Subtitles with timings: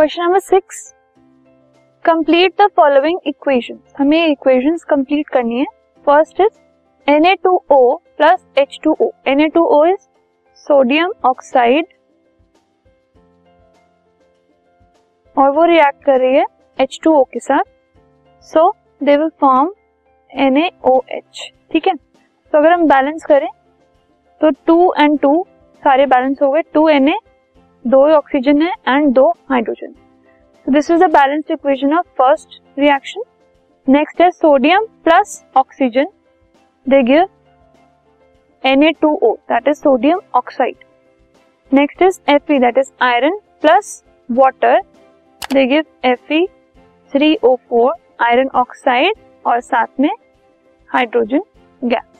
[0.00, 0.76] Question number six.
[2.04, 5.64] Complete the following equation हमें equation complete करनी है।
[6.06, 7.80] First is Na2O
[8.16, 10.08] plus H2O Na2O is
[10.66, 11.92] sodium oxide
[15.36, 16.46] और वो react कर रही है
[16.78, 17.64] एच टू ओ के साथ।
[18.46, 18.68] So
[19.02, 19.72] they will form
[20.30, 21.94] NaOH ठीक है?
[21.94, 23.48] तो अगर हम बैलेंस करें
[24.40, 25.44] तो टू एंड टू
[25.82, 27.20] सारे बैलेंस हो गए। टू Na
[27.84, 29.94] दो ऑक्सीजन है एंड दो hydrogen
[30.66, 33.22] this is the balance equation of first reaction
[33.86, 36.08] next है sodium plus oxygen
[36.86, 37.26] they give
[38.64, 40.76] N A two O that is Na2O that is sodium oxide.
[41.72, 44.80] Next is Fe, that is iron plus water.
[45.42, 47.90] They give Fe3O4
[48.22, 50.10] iron oxide, और साथ में
[50.90, 51.42] hydrogen
[51.82, 52.19] gas